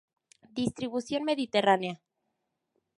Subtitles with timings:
[0.59, 1.95] Distribución mediterránea.